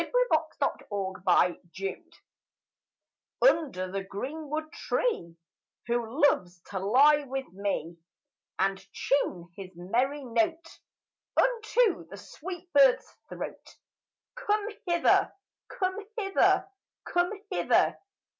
THE 0.01 0.07
CALL 0.31 1.11
OF 1.11 1.23
THE 1.29 1.55
WOODS 1.69 2.21
Under 3.39 3.91
the 3.91 4.03
greenwood 4.03 4.71
tree, 4.71 5.37
Who 5.85 6.21
loves 6.25 6.59
to 6.71 6.79
lie 6.79 7.23
with 7.25 7.45
me, 7.53 7.97
And 8.57 8.83
tune 8.91 9.49
his 9.55 9.69
merry 9.75 10.23
note 10.23 10.79
Unto 11.39 12.07
the 12.07 12.17
sweet 12.17 12.73
bird's 12.73 13.15
throat, 13.29 13.75
Come 14.33 14.69
hither, 14.87 15.31
come 15.69 15.99
hither, 16.17 16.67
come 17.05 17.31
hither! 17.51 17.99